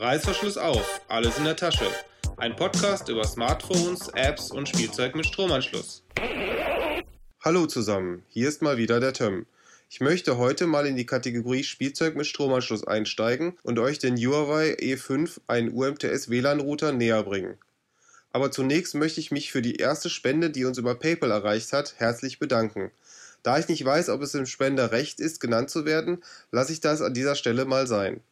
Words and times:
Reißverschluss 0.00 0.56
auf, 0.56 1.02
alles 1.08 1.36
in 1.36 1.44
der 1.44 1.56
Tasche. 1.56 1.84
Ein 2.38 2.56
Podcast 2.56 3.10
über 3.10 3.22
Smartphones, 3.22 4.08
Apps 4.14 4.50
und 4.50 4.66
Spielzeug 4.66 5.14
mit 5.14 5.26
Stromanschluss. 5.26 6.02
Hallo 7.44 7.66
zusammen, 7.66 8.22
hier 8.30 8.48
ist 8.48 8.62
mal 8.62 8.78
wieder 8.78 8.98
der 8.98 9.12
Tim. 9.12 9.44
Ich 9.90 10.00
möchte 10.00 10.38
heute 10.38 10.66
mal 10.66 10.86
in 10.86 10.96
die 10.96 11.04
Kategorie 11.04 11.64
Spielzeug 11.64 12.16
mit 12.16 12.26
Stromanschluss 12.26 12.86
einsteigen 12.86 13.58
und 13.62 13.78
euch 13.78 13.98
den 13.98 14.16
Huawei 14.16 14.74
E5, 14.80 15.38
einen 15.48 15.70
UMTS 15.70 16.30
WLAN-Router, 16.30 16.92
näher 16.92 17.22
bringen. 17.22 17.58
Aber 18.32 18.50
zunächst 18.50 18.94
möchte 18.94 19.20
ich 19.20 19.30
mich 19.30 19.52
für 19.52 19.60
die 19.60 19.76
erste 19.76 20.08
Spende, 20.08 20.48
die 20.48 20.64
uns 20.64 20.78
über 20.78 20.94
PayPal 20.94 21.30
erreicht 21.30 21.74
hat, 21.74 21.96
herzlich 21.98 22.38
bedanken. 22.38 22.90
Da 23.42 23.58
ich 23.58 23.68
nicht 23.68 23.84
weiß, 23.84 24.08
ob 24.08 24.22
es 24.22 24.32
dem 24.32 24.46
Spender 24.46 24.92
recht 24.92 25.20
ist, 25.20 25.40
genannt 25.40 25.68
zu 25.68 25.84
werden, 25.84 26.22
lasse 26.52 26.72
ich 26.72 26.80
das 26.80 27.02
an 27.02 27.12
dieser 27.12 27.34
Stelle 27.34 27.66
mal 27.66 27.86
sein. 27.86 28.22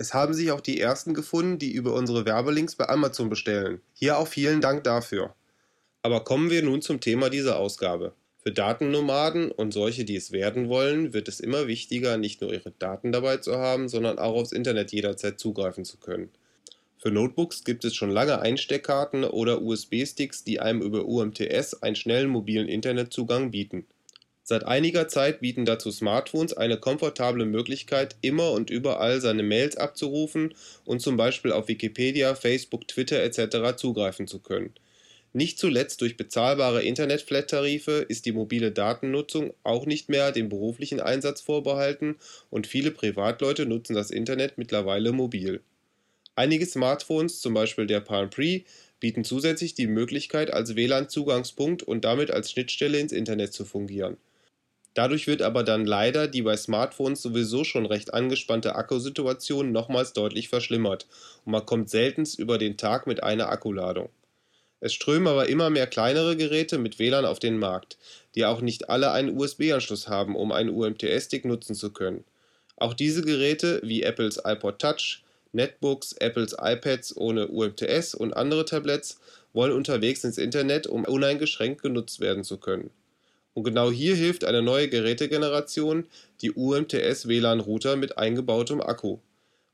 Es 0.00 0.14
haben 0.14 0.32
sich 0.32 0.50
auch 0.50 0.62
die 0.62 0.80
ersten 0.80 1.12
gefunden, 1.12 1.58
die 1.58 1.72
über 1.72 1.92
unsere 1.92 2.24
Werbelinks 2.24 2.74
bei 2.74 2.88
Amazon 2.88 3.28
bestellen. 3.28 3.82
Hier 3.92 4.16
auch 4.16 4.26
vielen 4.26 4.62
Dank 4.62 4.82
dafür. 4.82 5.34
Aber 6.00 6.24
kommen 6.24 6.48
wir 6.48 6.62
nun 6.62 6.80
zum 6.80 7.00
Thema 7.00 7.28
dieser 7.28 7.58
Ausgabe. 7.58 8.14
Für 8.42 8.50
Datennomaden 8.50 9.50
und 9.52 9.74
solche, 9.74 10.06
die 10.06 10.16
es 10.16 10.32
werden 10.32 10.70
wollen, 10.70 11.12
wird 11.12 11.28
es 11.28 11.38
immer 11.38 11.66
wichtiger, 11.66 12.16
nicht 12.16 12.40
nur 12.40 12.50
ihre 12.50 12.70
Daten 12.70 13.12
dabei 13.12 13.36
zu 13.36 13.58
haben, 13.58 13.90
sondern 13.90 14.18
auch 14.18 14.36
aufs 14.36 14.52
Internet 14.52 14.90
jederzeit 14.90 15.38
zugreifen 15.38 15.84
zu 15.84 15.98
können. 15.98 16.30
Für 16.96 17.10
Notebooks 17.10 17.64
gibt 17.64 17.84
es 17.84 17.94
schon 17.94 18.10
lange 18.10 18.40
Einsteckkarten 18.40 19.24
oder 19.24 19.60
USB-Sticks, 19.60 20.44
die 20.44 20.60
einem 20.60 20.80
über 20.80 21.04
UMTS 21.04 21.82
einen 21.82 21.96
schnellen 21.96 22.30
mobilen 22.30 22.68
Internetzugang 22.68 23.50
bieten. 23.50 23.84
Seit 24.50 24.66
einiger 24.66 25.06
Zeit 25.06 25.42
bieten 25.42 25.64
dazu 25.64 25.92
Smartphones 25.92 26.54
eine 26.54 26.76
komfortable 26.76 27.44
Möglichkeit, 27.44 28.16
immer 28.20 28.50
und 28.50 28.68
überall 28.68 29.20
seine 29.20 29.44
Mails 29.44 29.76
abzurufen 29.76 30.56
und 30.84 31.00
zum 31.00 31.16
Beispiel 31.16 31.52
auf 31.52 31.68
Wikipedia, 31.68 32.34
Facebook, 32.34 32.88
Twitter 32.88 33.22
etc. 33.22 33.76
zugreifen 33.76 34.26
zu 34.26 34.40
können. 34.40 34.74
Nicht 35.32 35.60
zuletzt 35.60 36.00
durch 36.00 36.16
bezahlbare 36.16 36.82
Internet-Flat-Tarife 36.82 38.04
ist 38.08 38.26
die 38.26 38.32
mobile 38.32 38.72
Datennutzung 38.72 39.54
auch 39.62 39.86
nicht 39.86 40.08
mehr 40.08 40.32
dem 40.32 40.48
beruflichen 40.48 40.98
Einsatz 40.98 41.40
vorbehalten 41.40 42.16
und 42.50 42.66
viele 42.66 42.90
Privatleute 42.90 43.66
nutzen 43.66 43.94
das 43.94 44.10
Internet 44.10 44.58
mittlerweile 44.58 45.12
mobil. 45.12 45.60
Einige 46.34 46.66
Smartphones, 46.66 47.40
zum 47.40 47.54
Beispiel 47.54 47.86
der 47.86 48.00
Palm 48.00 48.30
Pre, 48.30 48.62
bieten 48.98 49.22
zusätzlich 49.22 49.74
die 49.74 49.86
Möglichkeit, 49.86 50.52
als 50.52 50.74
WLAN-Zugangspunkt 50.74 51.84
und 51.84 52.04
damit 52.04 52.32
als 52.32 52.50
Schnittstelle 52.50 52.98
ins 52.98 53.12
Internet 53.12 53.52
zu 53.52 53.64
fungieren. 53.64 54.16
Dadurch 54.94 55.26
wird 55.26 55.42
aber 55.42 55.62
dann 55.62 55.86
leider 55.86 56.26
die 56.26 56.42
bei 56.42 56.56
Smartphones 56.56 57.22
sowieso 57.22 57.64
schon 57.64 57.86
recht 57.86 58.12
angespannte 58.12 58.74
Akkusituation 58.74 59.70
nochmals 59.70 60.12
deutlich 60.12 60.48
verschlimmert 60.48 61.06
und 61.44 61.52
man 61.52 61.64
kommt 61.64 61.90
seltenst 61.90 62.38
über 62.38 62.58
den 62.58 62.76
Tag 62.76 63.06
mit 63.06 63.22
einer 63.22 63.48
Akkuladung. 63.48 64.10
Es 64.80 64.94
strömen 64.94 65.28
aber 65.28 65.48
immer 65.48 65.70
mehr 65.70 65.86
kleinere 65.86 66.36
Geräte 66.36 66.78
mit 66.78 66.98
WLAN 66.98 67.26
auf 67.26 67.38
den 67.38 67.58
Markt, 67.58 67.98
die 68.34 68.46
auch 68.46 68.62
nicht 68.62 68.88
alle 68.88 69.12
einen 69.12 69.38
USB-Anschluss 69.38 70.08
haben, 70.08 70.34
um 70.34 70.52
einen 70.52 70.70
UMTS-Stick 70.70 71.44
nutzen 71.44 71.74
zu 71.74 71.92
können. 71.92 72.24
Auch 72.76 72.94
diese 72.94 73.22
Geräte, 73.22 73.80
wie 73.84 74.02
Apples 74.02 74.40
iPod 74.42 74.78
Touch, 74.78 75.22
Netbooks, 75.52 76.14
Apples 76.14 76.56
iPads 76.58 77.16
ohne 77.16 77.48
UMTS 77.48 78.14
und 78.14 78.32
andere 78.32 78.64
Tablets 78.64 79.20
wollen 79.52 79.72
unterwegs 79.72 80.24
ins 80.24 80.38
Internet, 80.38 80.86
um 80.86 81.04
uneingeschränkt 81.04 81.82
genutzt 81.82 82.20
werden 82.20 82.42
zu 82.42 82.56
können. 82.56 82.90
Und 83.54 83.64
genau 83.64 83.90
hier 83.90 84.14
hilft 84.14 84.44
eine 84.44 84.62
neue 84.62 84.88
Gerätegeneration, 84.88 86.06
die 86.40 86.52
UMTS 86.52 87.28
WLAN 87.28 87.60
Router 87.60 87.96
mit 87.96 88.16
eingebautem 88.16 88.80
Akku. 88.80 89.18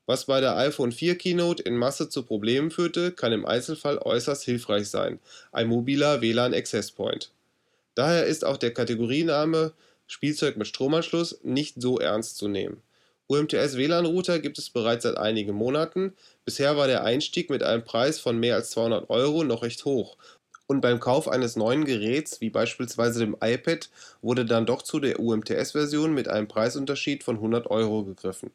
Was 0.07 0.25
bei 0.25 0.39
der 0.39 0.55
iPhone 0.55 0.91
4 0.91 1.17
Keynote 1.17 1.63
in 1.63 1.75
Masse 1.75 2.09
zu 2.09 2.23
Problemen 2.23 2.71
führte, 2.71 3.11
kann 3.11 3.33
im 3.33 3.45
Einzelfall 3.45 3.97
äußerst 3.97 4.43
hilfreich 4.43 4.87
sein, 4.87 5.19
ein 5.51 5.67
mobiler 5.67 6.21
WLAN 6.21 6.53
Access 6.53 6.91
Point. 6.91 7.31
Daher 7.93 8.25
ist 8.25 8.45
auch 8.45 8.57
der 8.57 8.73
Kategoriename 8.73 9.73
Spielzeug 10.07 10.55
mit 10.55 10.67
Stromanschluss 10.67 11.39
nicht 11.43 11.81
so 11.81 11.99
ernst 11.99 12.37
zu 12.37 12.47
nehmen. 12.47 12.81
UMTS 13.27 13.75
WLAN-Router 13.75 14.39
gibt 14.39 14.57
es 14.57 14.69
bereits 14.69 15.03
seit 15.03 15.17
einigen 15.17 15.53
Monaten. 15.53 16.13
Bisher 16.45 16.77
war 16.77 16.87
der 16.87 17.03
Einstieg 17.03 17.49
mit 17.49 17.61
einem 17.61 17.83
Preis 17.83 18.19
von 18.19 18.39
mehr 18.39 18.55
als 18.55 18.69
200 18.69 19.09
Euro 19.09 19.43
noch 19.43 19.63
recht 19.63 19.83
hoch. 19.83 20.15
Und 20.67 20.81
beim 20.81 20.99
Kauf 20.99 21.29
eines 21.29 21.55
neuen 21.55 21.85
Geräts, 21.85 22.41
wie 22.41 22.49
beispielsweise 22.49 23.19
dem 23.19 23.37
iPad, 23.41 23.89
wurde 24.21 24.45
dann 24.45 24.65
doch 24.65 24.81
zu 24.81 24.99
der 24.99 25.19
UMTS-Version 25.19 26.13
mit 26.13 26.27
einem 26.27 26.47
Preisunterschied 26.47 27.23
von 27.23 27.37
100 27.37 27.67
Euro 27.71 28.03
gegriffen. 28.03 28.51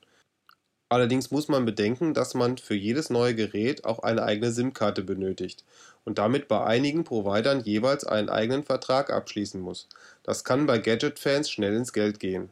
Allerdings 0.91 1.31
muss 1.31 1.49
man 1.49 1.65
bedenken, 1.65 2.12
dass 2.12 2.34
man 2.34 2.59
für 2.59 2.75
jedes 2.75 3.09
neue 3.09 3.34
Gerät 3.34 3.87
auch 3.87 4.01
eine 4.01 4.25
eigene 4.25 4.53
SIM-Karte 4.53 5.03
benötigt 5.03 5.65
und 6.05 6.19
damit 6.19 6.49
bei 6.49 6.62
einigen 6.62 7.05
Providern 7.05 7.65
jeweils 7.65 8.05
einen 8.05 8.28
eigenen 8.28 8.62
Vertrag 8.62 9.11
abschließen 9.11 9.59
muss. 9.59 9.89
Das 10.22 10.45
kann 10.45 10.67
bei 10.67 10.77
Gadget-Fans 10.77 11.51
schnell 11.51 11.75
ins 11.75 11.95
Geld 11.95 12.21
gehen. 12.21 12.51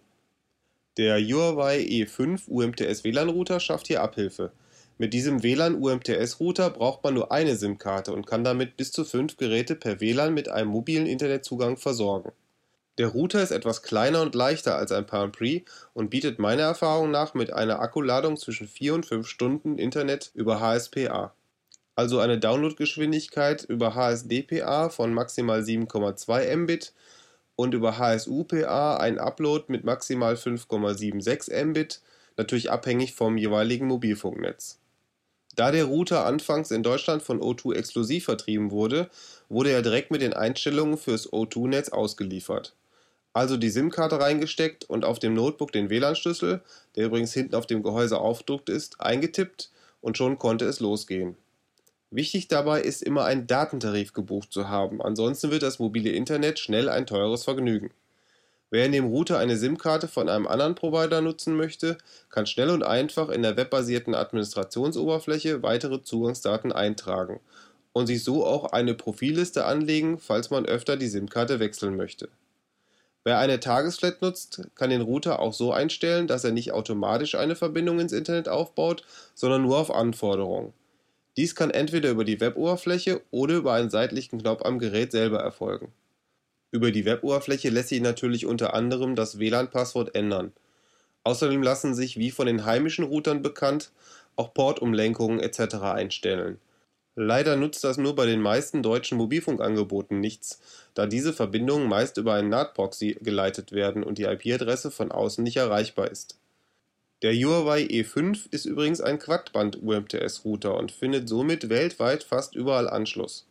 Der 0.97 1.19
Huawei 1.19 1.81
E5 1.81 2.49
UMTS 2.49 3.05
WLAN-Router 3.05 3.61
schafft 3.61 3.89
hier 3.89 4.03
Abhilfe. 4.03 4.53
Mit 5.01 5.15
diesem 5.15 5.43
WLAN-UMTS-Router 5.43 6.69
braucht 6.69 7.03
man 7.03 7.15
nur 7.15 7.33
eine 7.33 7.57
SIM-Karte 7.57 8.13
und 8.13 8.27
kann 8.27 8.45
damit 8.45 8.77
bis 8.77 8.93
zu 8.93 9.07
fünf 9.07 9.39
Geräte 9.39 9.75
per 9.75 9.99
WLAN 9.99 10.35
mit 10.35 10.51
einem 10.51 10.69
mobilen 10.69 11.07
Internetzugang 11.07 11.79
versorgen. 11.79 12.33
Der 12.99 13.07
Router 13.07 13.43
ist 13.43 13.51
etwas 13.51 13.83
kleiner 13.83 14.21
und 14.21 14.35
leichter 14.35 14.77
als 14.77 14.93
ein 14.93 15.07
Palm 15.07 15.33
Pre 15.33 15.63
und 15.95 16.11
bietet 16.11 16.39
meiner 16.39 16.65
Erfahrung 16.65 17.11
nach 17.11 17.33
mit 17.33 17.51
einer 17.51 17.81
Akkuladung 17.81 18.37
zwischen 18.37 18.69
4 18.69 18.93
und 18.93 19.07
5 19.07 19.27
Stunden 19.27 19.79
Internet 19.79 20.33
über 20.35 20.61
HSPA. 20.61 21.33
Also 21.95 22.19
eine 22.19 22.39
Downloadgeschwindigkeit 22.39 23.65
über 23.65 23.95
HSDPA 23.95 24.91
von 24.91 25.15
maximal 25.15 25.63
7,2 25.63 26.55
Mbit 26.57 26.93
und 27.57 27.73
über 27.73 27.97
HSUPA 27.97 28.99
ein 28.99 29.19
Upload 29.19 29.65
mit 29.69 29.83
maximal 29.83 30.35
5,76 30.35 31.65
Mbit, 31.65 32.03
natürlich 32.37 32.71
abhängig 32.71 33.15
vom 33.15 33.39
jeweiligen 33.39 33.87
Mobilfunknetz. 33.87 34.77
Da 35.61 35.71
der 35.71 35.85
Router 35.85 36.25
anfangs 36.25 36.71
in 36.71 36.83
Deutschland 36.83 37.23
von 37.23 37.39
O2 37.39 37.75
exklusiv 37.75 38.25
vertrieben 38.25 38.71
wurde, 38.71 39.11
wurde 39.51 39.71
er 39.71 39.83
direkt 39.83 40.11
mit 40.11 40.23
den 40.23 40.33
Einstellungen 40.33 40.97
fürs 40.97 41.31
O2-Netz 41.31 41.91
ausgeliefert. 41.91 42.75
Also 43.35 43.59
die 43.59 43.69
SIM-Karte 43.69 44.19
reingesteckt 44.19 44.89
und 44.89 45.05
auf 45.05 45.19
dem 45.19 45.35
Notebook 45.35 45.71
den 45.71 45.91
WLAN-Schlüssel, 45.91 46.63
der 46.97 47.05
übrigens 47.05 47.35
hinten 47.35 47.55
auf 47.55 47.67
dem 47.67 47.83
Gehäuse 47.83 48.19
aufgedruckt 48.19 48.71
ist, 48.71 49.03
eingetippt 49.03 49.71
und 50.01 50.17
schon 50.17 50.39
konnte 50.39 50.65
es 50.65 50.81
losgehen. 50.81 51.37
Wichtig 52.11 52.49
dabei 52.49 52.81
ist 52.81 53.03
immer 53.03 53.27
einen 53.27 53.47
Datentarif 53.47 54.15
gebucht 54.15 54.55
zu 54.55 54.71
haben, 54.71 55.03
ansonsten 55.03 55.51
wird 55.51 55.63
das 55.63 55.79
mobile 55.79 56.09
Internet 56.09 56.59
schnell 56.59 56.89
ein 56.89 57.07
teures 57.07 57.45
Vergnügen. 57.45 57.91
Wer 58.71 58.87
in 58.87 58.93
dem 58.93 59.07
Router 59.07 59.39
eine 59.39 59.57
SIM-Karte 59.57 60.07
von 60.07 60.29
einem 60.29 60.47
anderen 60.47 60.77
Provider 60.77 61.21
nutzen 61.21 61.57
möchte, 61.57 61.99
kann 62.29 62.47
schnell 62.47 62.71
und 62.71 62.85
einfach 62.85 63.29
in 63.29 63.43
der 63.43 63.57
webbasierten 63.57 64.15
Administrationsoberfläche 64.15 65.65
weitere 65.65 66.03
Zugangsdaten 66.03 66.71
eintragen 66.71 67.41
und 67.93 68.07
sich 68.07 68.23
so 68.23 68.47
auch 68.47 68.73
eine 68.73 68.95
Profilliste 68.95 69.65
anlegen, 69.65 70.21
falls 70.21 70.51
man 70.51 70.67
öfter 70.67 70.97
die 70.97 71.09
SIM-Karte 71.09 71.59
wechseln 71.59 71.97
möchte. 71.97 72.29
Wer 73.25 73.39
eine 73.39 73.59
Tagesflat 73.59 74.23
nutzt, 74.23 74.63
kann 74.77 74.91
den 74.91 75.03
Router 75.03 75.41
auch 75.41 75.53
so 75.53 75.73
einstellen, 75.73 76.29
dass 76.29 76.45
er 76.45 76.53
nicht 76.53 76.73
automatisch 76.73 77.35
eine 77.35 77.57
Verbindung 77.57 77.99
ins 77.99 78.13
Internet 78.13 78.49
aufbaut, 78.49 79.05
sondern 79.35 79.63
nur 79.63 79.79
auf 79.79 79.93
Anforderung. 79.93 80.73
Dies 81.37 81.55
kann 81.57 81.71
entweder 81.71 82.11
über 82.11 82.25
die 82.25 82.41
Weboberfläche 82.41 83.21
oder 83.31 83.57
über 83.57 83.73
einen 83.73 83.91
seitlichen 83.91 84.41
Knopf 84.41 84.63
am 84.63 84.79
Gerät 84.79 85.11
selber 85.11 85.41
erfolgen. 85.41 85.93
Über 86.73 86.93
die 86.93 87.05
Weboberfläche 87.05 87.69
lässt 87.69 87.89
sich 87.89 88.01
natürlich 88.01 88.47
unter 88.47 88.75
anderem 88.75 89.17
das 89.17 89.39
WLAN-Passwort 89.39 90.15
ändern. 90.15 90.53
Außerdem 91.25 91.63
lassen 91.63 91.95
sich, 91.95 92.17
wie 92.17 92.31
von 92.31 92.47
den 92.47 92.65
heimischen 92.65 93.05
Routern 93.05 93.43
bekannt, 93.43 93.91
auch 94.37 94.55
Portumlenkungen 94.55 95.41
etc. 95.41 95.75
einstellen. 95.83 96.59
Leider 97.17 97.57
nutzt 97.57 97.83
das 97.83 97.99
nur 97.99 98.15
bei 98.15 98.25
den 98.25 98.41
meisten 98.41 98.83
deutschen 98.83 99.19
Mobilfunkangeboten 99.19 100.21
nichts, 100.21 100.61
da 100.95 101.07
diese 101.07 101.33
Verbindungen 101.33 101.89
meist 101.89 102.17
über 102.17 102.35
einen 102.35 102.49
NAT-Proxy 102.49 103.19
geleitet 103.21 103.73
werden 103.73 104.05
und 104.05 104.19
die 104.19 104.25
IP-Adresse 104.25 104.91
von 104.91 105.11
außen 105.11 105.43
nicht 105.43 105.57
erreichbar 105.57 106.11
ist. 106.11 106.39
Der 107.23 107.35
Huawei 107.35 107.83
E5 107.83 108.51
ist 108.51 108.65
übrigens 108.65 109.01
ein 109.03 109.19
Quadband-UMTS-Router 109.19 110.75
und 110.79 110.93
findet 110.93 111.29
somit 111.29 111.69
weltweit 111.69 112.23
fast 112.23 112.55
überall 112.55 112.89
Anschluss. 112.89 113.45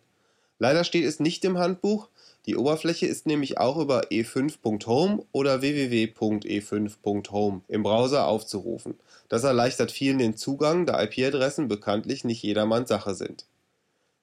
Leider 0.58 0.84
steht 0.84 1.04
es 1.04 1.20
nicht 1.20 1.44
im 1.44 1.58
Handbuch, 1.58 2.08
die 2.46 2.56
Oberfläche 2.56 3.06
ist 3.06 3.26
nämlich 3.26 3.58
auch 3.58 3.76
über 3.76 4.10
e5.home 4.10 5.24
oder 5.32 5.60
www.e5.home 5.60 7.60
im 7.68 7.82
Browser 7.82 8.26
aufzurufen. 8.26 8.94
Das 9.28 9.44
erleichtert 9.44 9.92
vielen 9.92 10.18
den 10.18 10.36
Zugang, 10.36 10.86
da 10.86 11.02
IP-Adressen 11.02 11.68
bekanntlich 11.68 12.24
nicht 12.24 12.42
jedermanns 12.42 12.88
Sache 12.88 13.14
sind. 13.14 13.44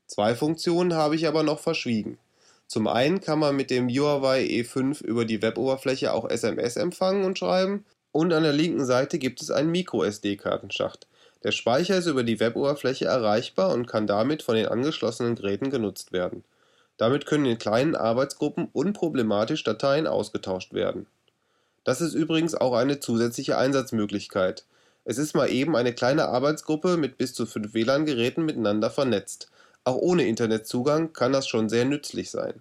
Zwei 0.08 0.34
Funktionen 0.34 0.94
habe 0.94 1.16
ich 1.16 1.28
aber 1.28 1.44
noch 1.44 1.60
verschwiegen. 1.60 2.18
Zum 2.68 2.88
einen 2.88 3.22
kann 3.22 3.38
man 3.38 3.56
mit 3.56 3.70
dem 3.70 3.90
Huawei 3.90 4.44
E5 4.44 5.04
über 5.04 5.26
die 5.26 5.44
Weboberfläche 5.44 6.12
auch 6.12 6.28
SMS 6.28 6.78
empfangen 6.78 7.26
und 7.26 7.38
schreiben 7.38 7.86
und 8.12 8.34
an 8.34 8.44
der 8.44 8.54
linken 8.54 8.86
Seite 8.86 9.20
gibt 9.20 9.42
es 9.42 9.52
einen 9.52 9.70
MicroSD-Kartenschacht. 9.70 11.08
Der 11.46 11.52
Speicher 11.52 11.96
ist 11.96 12.08
über 12.08 12.24
die 12.24 12.40
Weboberfläche 12.40 13.06
erreichbar 13.06 13.72
und 13.72 13.86
kann 13.86 14.08
damit 14.08 14.42
von 14.42 14.56
den 14.56 14.66
angeschlossenen 14.66 15.36
Geräten 15.36 15.70
genutzt 15.70 16.12
werden. 16.12 16.44
Damit 16.98 17.28
können 17.28 17.46
in 17.46 17.60
kleinen 17.60 17.96
Arbeitsgruppen 17.96 18.68
unproblematisch 18.74 19.64
Dateien 19.64 20.08
ausgetauscht 20.08 20.74
werden. 20.74 21.06
Das 21.84 22.02
ist 22.02 22.16
übrigens 22.16 22.56
auch 22.56 22.74
eine 22.74 23.00
zusätzliche 23.00 23.60
Einsatzmöglichkeit. 23.60 24.66
Es 25.04 25.20
ist 25.20 25.36
mal 25.36 25.52
eben 25.52 25.76
eine 25.76 25.94
kleine 25.94 26.30
Arbeitsgruppe 26.30 26.98
mit 26.98 27.20
bis 27.20 27.36
zu 27.36 27.46
fünf 27.46 27.76
WLAN-Geräten 27.76 28.44
miteinander 28.44 28.90
vernetzt. 28.90 29.52
Auch 29.84 29.98
ohne 29.98 30.26
Internetzugang 30.26 31.14
kann 31.14 31.32
das 31.32 31.48
schon 31.48 31.70
sehr 31.70 31.86
nützlich 31.86 32.32
sein. 32.32 32.56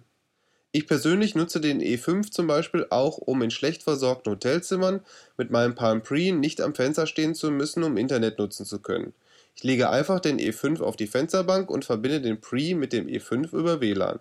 Ich 0.77 0.87
persönlich 0.87 1.35
nutze 1.35 1.61
den 1.61 1.79
E5 1.79 2.31
zum 2.31 2.47
Beispiel 2.47 2.85
auch, 2.89 3.17
um 3.17 3.41
in 3.41 3.49
schlecht 3.49 3.83
versorgten 3.83 4.33
Hotelzimmern 4.33 4.99
mit 5.37 5.49
meinem 5.49 5.73
Palm 5.73 6.03
Pre 6.03 6.33
nicht 6.33 6.59
am 6.59 6.75
Fenster 6.75 7.07
stehen 7.07 7.33
zu 7.33 7.49
müssen, 7.49 7.81
um 7.81 7.95
Internet 7.95 8.39
nutzen 8.39 8.65
zu 8.65 8.81
können. 8.81 9.13
Ich 9.55 9.63
lege 9.63 9.89
einfach 9.89 10.19
den 10.19 10.37
E5 10.37 10.81
auf 10.81 10.97
die 10.97 11.07
Fensterbank 11.07 11.69
und 11.69 11.85
verbinde 11.85 12.19
den 12.19 12.41
Pre 12.41 12.75
mit 12.75 12.91
dem 12.91 13.07
E5 13.07 13.53
über 13.53 13.79
WLAN. 13.79 14.19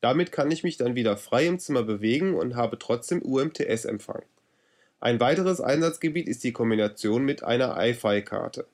Damit 0.00 0.32
kann 0.32 0.50
ich 0.50 0.64
mich 0.64 0.76
dann 0.76 0.96
wieder 0.96 1.16
frei 1.16 1.46
im 1.46 1.60
Zimmer 1.60 1.84
bewegen 1.84 2.34
und 2.34 2.56
habe 2.56 2.80
trotzdem 2.80 3.22
UMTS-Empfang. 3.22 4.24
Ein 4.98 5.20
weiteres 5.20 5.60
Einsatzgebiet 5.60 6.26
ist 6.26 6.42
die 6.42 6.52
Kombination 6.52 7.24
mit 7.24 7.44
einer 7.44 7.76
iFi-Karte. 7.78 8.66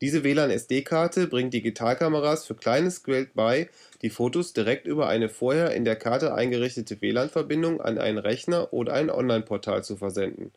Diese 0.00 0.24
WLAN-SD-Karte 0.24 1.26
bringt 1.26 1.52
Digitalkameras 1.52 2.46
für 2.46 2.54
kleines 2.54 3.02
Geld 3.04 3.34
bei, 3.34 3.68
die 4.00 4.08
Fotos 4.08 4.54
direkt 4.54 4.86
über 4.86 5.08
eine 5.08 5.28
vorher 5.28 5.72
in 5.74 5.84
der 5.84 5.96
Karte 5.96 6.32
eingerichtete 6.32 7.02
WLAN-Verbindung 7.02 7.82
an 7.82 7.98
einen 7.98 8.16
Rechner 8.16 8.72
oder 8.72 8.94
ein 8.94 9.10
Online-Portal 9.10 9.84
zu 9.84 9.96
versenden. 9.96 10.52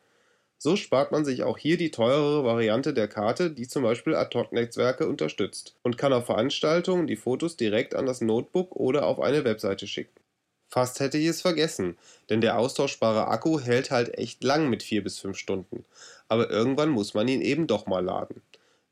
So 0.57 0.78
spart 0.78 1.12
man 1.12 1.25
sich 1.25 1.44
auch 1.44 1.57
hier 1.57 1.75
die 1.75 1.92
teurere 1.92 2.45
Variante 2.45 2.94
der 2.94 3.10
Karte, 3.10 3.51
die 3.51 3.68
zum 3.68 3.84
Beispiel 3.84 4.16
Ad-Hoc-Netzwerke 4.16 5.10
unterstützt 5.10 5.75
und 5.84 5.98
kann 5.98 6.13
auf 6.13 6.28
Veranstaltungen 6.28 7.06
die 7.06 7.18
Fotos 7.18 7.57
direkt 7.57 7.96
an 7.96 8.06
das 8.06 8.22
Notebook 8.22 8.74
oder 8.78 9.06
auf 9.06 9.19
eine 9.19 9.44
Webseite 9.44 9.88
schicken. 9.88 10.22
Fast 10.69 11.01
hätte 11.01 11.18
ich 11.18 11.28
es 11.28 11.42
vergessen, 11.42 11.98
denn 12.30 12.39
der 12.39 12.57
austauschbare 12.57 13.28
Akku 13.28 13.60
hält 13.60 13.92
halt 13.92 14.18
echt 14.18 14.42
lang 14.42 14.69
mit 14.69 14.84
4 14.84 15.04
bis 15.04 15.19
5 15.19 15.38
Stunden. 15.38 15.84
Aber 16.30 16.50
irgendwann 16.50 16.89
muss 16.89 17.13
man 17.13 17.28
ihn 17.28 17.42
eben 17.42 17.68
doch 17.68 17.86
mal 17.86 18.04
laden. 18.04 18.42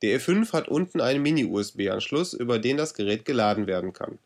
Der 0.02 0.20
E5 0.20 0.52
hat 0.54 0.68
unten 0.68 1.00
einen 1.00 1.22
Mini-USB-Anschluss, 1.22 2.34
über 2.34 2.60
den 2.60 2.78
das 2.78 2.94
Gerät 2.94 3.26
geladen 3.26 3.68
werden 3.68 3.94
kann. 3.94 4.18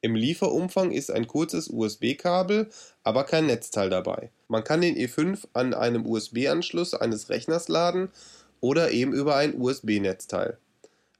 Im 0.00 0.14
Lieferumfang 0.14 0.92
ist 0.92 1.10
ein 1.10 1.26
kurzes 1.26 1.68
USB-Kabel, 1.68 2.68
aber 3.02 3.24
kein 3.24 3.46
Netzteil 3.46 3.90
dabei. 3.90 4.30
Man 4.46 4.62
kann 4.62 4.80
den 4.80 4.96
E5 4.96 5.48
an 5.54 5.74
einem 5.74 6.06
USB-Anschluss 6.06 6.94
eines 6.94 7.30
Rechners 7.30 7.68
laden 7.68 8.10
oder 8.60 8.92
eben 8.92 9.12
über 9.12 9.34
ein 9.34 9.60
USB-Netzteil. 9.60 10.58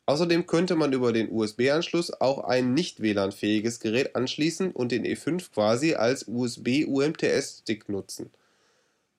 Außerdem 0.07 0.47
könnte 0.47 0.77
man 0.77 0.93
über 0.93 1.13
den 1.13 1.31
USB-Anschluss 1.31 2.13
auch 2.21 2.45
ein 2.45 2.73
nicht 2.73 3.03
WLAN-fähiges 3.03 3.81
Gerät 3.81 4.15
anschließen 4.15 4.71
und 4.71 4.93
den 4.93 5.05
E5 5.05 5.53
quasi 5.53 5.95
als 5.95 6.27
USB-UMTS-Stick 6.29 7.89
nutzen. 7.89 8.31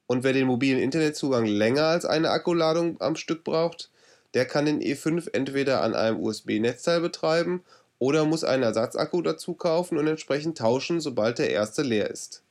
Und 0.08 0.24
wer 0.24 0.34
den 0.34 0.48
mobilen 0.48 0.80
Internetzugang 0.80 1.46
länger 1.46 1.84
als 1.84 2.06
eine 2.06 2.32
Akkuladung 2.32 3.00
am 3.02 3.18
Stück 3.18 3.44
braucht, 3.44 3.92
der 4.34 4.46
kann 4.46 4.66
den 4.66 4.82
E5 4.82 5.30
entweder 5.34 5.82
an 5.82 5.94
einem 5.96 6.20
USB-Netzteil 6.20 7.02
betreiben 7.02 7.64
oder 7.98 8.26
muss 8.26 8.44
einen 8.44 8.64
Ersatzakku 8.64 9.22
dazu 9.22 9.54
kaufen 9.54 9.98
und 9.98 10.08
entsprechend 10.08 10.58
tauschen, 10.58 11.02
sobald 11.02 11.40
der 11.40 11.50
erste 11.50 11.82
leer 11.82 12.10
ist. 12.10 12.44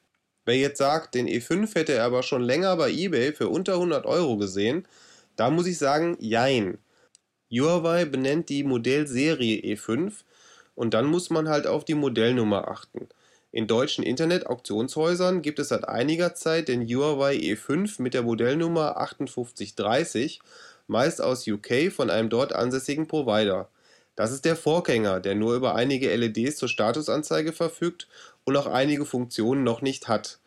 Wer 0.44 0.56
jetzt 0.56 0.78
sagt, 0.78 1.14
den 1.14 1.28
E5 1.28 1.74
hätte 1.74 1.92
er 1.94 2.04
aber 2.04 2.22
schon 2.22 2.42
länger 2.42 2.76
bei 2.76 2.90
eBay 2.90 3.32
für 3.32 3.48
unter 3.48 3.74
100 3.74 4.06
Euro 4.06 4.36
gesehen, 4.36 4.86
da 5.36 5.50
muss 5.50 5.66
ich 5.66 5.78
sagen, 5.78 6.16
jein. 6.20 6.78
Huawei 7.50 8.04
benennt 8.04 8.48
die 8.48 8.64
Modellserie 8.64 9.60
E5 9.74 10.12
und 10.74 10.94
dann 10.94 11.06
muss 11.06 11.30
man 11.30 11.48
halt 11.48 11.66
auf 11.66 11.84
die 11.84 11.94
Modellnummer 11.94 12.68
achten. 12.68 13.08
In 13.50 13.66
deutschen 13.66 14.04
Internet-Auktionshäusern 14.04 15.40
gibt 15.40 15.58
es 15.58 15.68
seit 15.68 15.88
einiger 15.88 16.34
Zeit 16.34 16.68
den 16.68 16.86
Huawei 16.86 17.36
E5 17.36 18.02
mit 18.02 18.12
der 18.12 18.22
Modellnummer 18.22 18.94
5830 18.94 20.40
meist 20.88 21.22
aus 21.22 21.46
UK 21.46 21.92
von 21.92 22.10
einem 22.10 22.28
dort 22.28 22.52
ansässigen 22.52 23.06
Provider. 23.06 23.70
Das 24.16 24.32
ist 24.32 24.44
der 24.44 24.56
Vorgänger, 24.56 25.20
der 25.20 25.36
nur 25.36 25.54
über 25.54 25.76
einige 25.76 26.14
LEDs 26.14 26.56
zur 26.56 26.68
Statusanzeige 26.68 27.52
verfügt 27.52 28.08
und 28.44 28.56
auch 28.56 28.66
einige 28.66 29.04
Funktionen 29.04 29.62
noch 29.62 29.80
nicht 29.80 30.08
hat. 30.08 30.40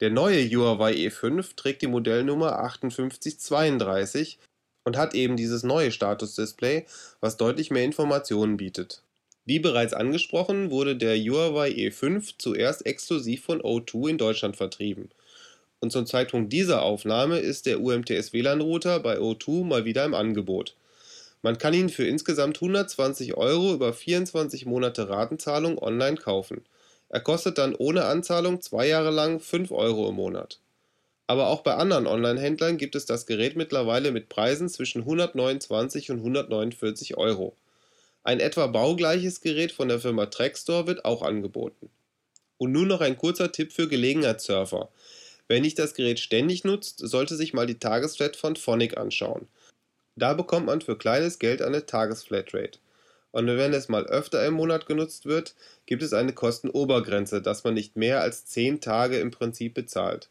Der 0.00 0.10
neue 0.10 0.44
Huawei 0.50 0.94
E5 0.94 1.54
trägt 1.54 1.82
die 1.82 1.86
Modellnummer 1.86 2.48
5832 2.58 4.40
und 4.84 4.96
hat 4.96 5.14
eben 5.14 5.36
dieses 5.36 5.62
neue 5.62 5.92
Statusdisplay, 5.92 6.86
was 7.20 7.36
deutlich 7.36 7.70
mehr 7.70 7.84
Informationen 7.84 8.56
bietet. 8.56 9.04
Wie 9.44 9.60
bereits 9.60 9.92
angesprochen, 9.92 10.70
wurde 10.72 10.96
der 10.96 11.16
Huawei 11.16 11.70
E5 11.70 12.34
zuerst 12.38 12.84
exklusiv 12.86 13.44
von 13.44 13.62
O2 13.62 14.10
in 14.10 14.18
Deutschland 14.18 14.56
vertrieben 14.56 15.10
und 15.82 15.90
zum 15.90 16.06
Zeitpunkt 16.06 16.52
dieser 16.52 16.82
Aufnahme 16.82 17.40
ist 17.40 17.66
der 17.66 17.80
UMTS 17.80 18.32
WLAN-Router 18.32 19.00
bei 19.00 19.18
O2 19.18 19.64
mal 19.64 19.84
wieder 19.84 20.04
im 20.04 20.14
Angebot. 20.14 20.76
Man 21.42 21.58
kann 21.58 21.74
ihn 21.74 21.88
für 21.88 22.06
insgesamt 22.06 22.58
120 22.58 23.36
Euro 23.36 23.74
über 23.74 23.92
24 23.92 24.64
Monate 24.64 25.08
Ratenzahlung 25.08 25.78
online 25.78 26.16
kaufen. 26.16 26.64
Er 27.08 27.18
kostet 27.18 27.58
dann 27.58 27.74
ohne 27.74 28.04
Anzahlung 28.04 28.62
zwei 28.62 28.86
Jahre 28.86 29.10
lang 29.10 29.40
5 29.40 29.72
Euro 29.72 30.08
im 30.08 30.14
Monat. 30.14 30.60
Aber 31.26 31.48
auch 31.48 31.62
bei 31.62 31.74
anderen 31.74 32.06
Online-Händlern 32.06 32.78
gibt 32.78 32.94
es 32.94 33.04
das 33.04 33.26
Gerät 33.26 33.56
mittlerweile 33.56 34.12
mit 34.12 34.28
Preisen 34.28 34.68
zwischen 34.68 35.00
129 35.00 36.12
und 36.12 36.18
149 36.18 37.16
Euro. 37.16 37.56
Ein 38.22 38.38
etwa 38.38 38.68
baugleiches 38.68 39.40
Gerät 39.40 39.72
von 39.72 39.88
der 39.88 39.98
Firma 39.98 40.26
Trackstore 40.26 40.86
wird 40.86 41.04
auch 41.04 41.22
angeboten. 41.22 41.90
Und 42.56 42.70
nun 42.70 42.86
noch 42.86 43.00
ein 43.00 43.18
kurzer 43.18 43.50
Tipp 43.50 43.72
für 43.72 43.88
Gelegenheitssurfer. 43.88 44.88
Wer 45.52 45.60
nicht 45.60 45.78
das 45.78 45.92
Gerät 45.92 46.18
ständig 46.18 46.64
nutzt, 46.64 47.00
sollte 47.00 47.36
sich 47.36 47.52
mal 47.52 47.66
die 47.66 47.78
Tagesflat 47.78 48.36
von 48.36 48.56
Phonic 48.56 48.96
anschauen. 48.96 49.48
Da 50.16 50.32
bekommt 50.32 50.64
man 50.64 50.80
für 50.80 50.96
kleines 50.96 51.38
Geld 51.38 51.60
eine 51.60 51.84
Tagesflatrate. 51.84 52.78
Und 53.32 53.48
wenn 53.48 53.74
es 53.74 53.90
mal 53.90 54.06
öfter 54.06 54.46
im 54.46 54.54
Monat 54.54 54.86
genutzt 54.86 55.26
wird, 55.26 55.54
gibt 55.84 56.02
es 56.02 56.14
eine 56.14 56.32
Kostenobergrenze, 56.32 57.42
dass 57.42 57.64
man 57.64 57.74
nicht 57.74 57.96
mehr 57.96 58.22
als 58.22 58.46
10 58.46 58.80
Tage 58.80 59.18
im 59.18 59.30
Prinzip 59.30 59.74
bezahlt. 59.74 60.30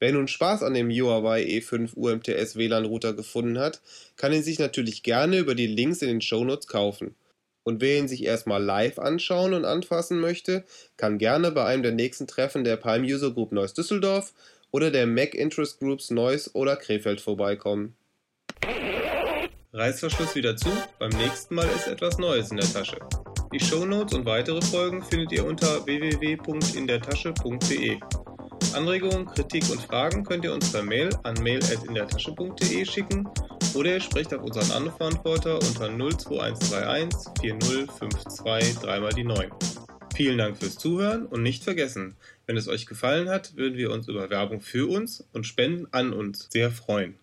Wer 0.00 0.12
nun 0.12 0.26
Spaß 0.26 0.62
an 0.62 0.72
dem 0.72 0.90
Huawei 0.90 1.42
E5 1.42 1.92
UMTS 1.94 2.56
WLAN 2.56 2.86
Router 2.86 3.12
gefunden 3.12 3.58
hat, 3.58 3.82
kann 4.16 4.32
ihn 4.32 4.42
sich 4.42 4.58
natürlich 4.58 5.02
gerne 5.02 5.36
über 5.36 5.54
die 5.54 5.66
Links 5.66 6.00
in 6.00 6.08
den 6.08 6.22
Shownotes 6.22 6.66
kaufen. 6.66 7.14
Und 7.66 7.80
wer 7.80 7.98
ihn 7.98 8.06
sich 8.06 8.22
erstmal 8.22 8.62
live 8.62 9.00
anschauen 9.00 9.52
und 9.52 9.64
anfassen 9.64 10.20
möchte, 10.20 10.62
kann 10.96 11.18
gerne 11.18 11.50
bei 11.50 11.64
einem 11.64 11.82
der 11.82 11.90
nächsten 11.90 12.28
Treffen 12.28 12.62
der 12.62 12.76
Palm 12.76 13.02
User 13.02 13.32
Group 13.32 13.50
Neuss 13.50 13.74
Düsseldorf 13.74 14.32
oder 14.70 14.92
der 14.92 15.08
Mac 15.08 15.34
Interest 15.34 15.80
Groups 15.80 16.12
Neuss 16.12 16.54
oder 16.54 16.76
Krefeld 16.76 17.20
vorbeikommen. 17.20 17.96
Reißverschluss 19.72 20.36
wieder 20.36 20.56
zu, 20.56 20.68
beim 21.00 21.10
nächsten 21.10 21.56
Mal 21.56 21.66
ist 21.74 21.88
etwas 21.88 22.18
Neues 22.18 22.52
in 22.52 22.58
der 22.58 22.72
Tasche. 22.72 23.00
Die 23.52 23.58
Shownotes 23.58 24.16
und 24.16 24.26
weitere 24.26 24.62
Folgen 24.62 25.02
findet 25.02 25.32
ihr 25.32 25.44
unter 25.44 25.84
www.indertasche.de. 25.84 27.98
Anregungen, 28.74 29.26
Kritik 29.26 29.68
und 29.70 29.82
Fragen 29.82 30.22
könnt 30.22 30.44
ihr 30.44 30.54
uns 30.54 30.70
per 30.70 30.84
Mail 30.84 31.10
an 31.24 31.34
mail.indertasche.de 31.42 32.84
schicken 32.84 33.28
oder 33.74 33.94
ihr 33.94 34.00
sprecht 34.00 34.32
auf 34.32 34.42
unseren 34.42 34.70
Anrufverantworter 34.70 35.54
unter 35.54 35.88
02131 35.88 37.30
4052 37.40 38.78
3 38.78 39.08
die 39.10 39.24
9. 39.24 39.50
Vielen 40.14 40.38
Dank 40.38 40.56
fürs 40.56 40.78
Zuhören 40.78 41.26
und 41.26 41.42
nicht 41.42 41.64
vergessen, 41.64 42.16
wenn 42.46 42.56
es 42.56 42.68
euch 42.68 42.86
gefallen 42.86 43.28
hat, 43.28 43.56
würden 43.56 43.76
wir 43.76 43.90
uns 43.90 44.08
über 44.08 44.30
Werbung 44.30 44.60
für 44.62 44.88
uns 44.88 45.28
und 45.32 45.46
Spenden 45.46 45.88
an 45.92 46.12
uns 46.12 46.48
sehr 46.50 46.70
freuen. 46.70 47.16